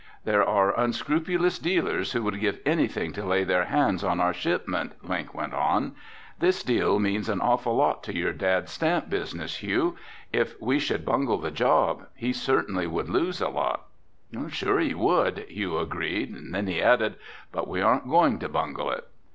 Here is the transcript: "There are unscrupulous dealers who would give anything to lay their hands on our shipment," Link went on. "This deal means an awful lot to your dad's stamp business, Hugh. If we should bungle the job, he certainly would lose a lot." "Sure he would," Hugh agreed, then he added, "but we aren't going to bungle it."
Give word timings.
"There 0.25 0.43
are 0.43 0.71
unscrupulous 0.79 1.59
dealers 1.59 2.13
who 2.13 2.23
would 2.23 2.39
give 2.39 2.57
anything 2.65 3.13
to 3.13 3.23
lay 3.23 3.43
their 3.43 3.65
hands 3.65 4.03
on 4.03 4.19
our 4.19 4.33
shipment," 4.33 4.93
Link 5.07 5.35
went 5.35 5.53
on. 5.53 5.93
"This 6.39 6.63
deal 6.63 6.97
means 6.97 7.29
an 7.29 7.39
awful 7.39 7.75
lot 7.75 8.01
to 8.05 8.15
your 8.17 8.33
dad's 8.33 8.71
stamp 8.71 9.11
business, 9.11 9.57
Hugh. 9.57 9.95
If 10.33 10.59
we 10.59 10.79
should 10.79 11.05
bungle 11.05 11.37
the 11.37 11.51
job, 11.51 12.07
he 12.15 12.33
certainly 12.33 12.87
would 12.87 13.09
lose 13.09 13.41
a 13.41 13.49
lot." 13.49 13.89
"Sure 14.49 14.79
he 14.79 14.95
would," 14.95 15.45
Hugh 15.49 15.77
agreed, 15.77 16.35
then 16.51 16.65
he 16.65 16.81
added, 16.81 17.13
"but 17.51 17.67
we 17.67 17.79
aren't 17.79 18.09
going 18.09 18.39
to 18.39 18.49
bungle 18.49 18.89
it." 18.89 19.07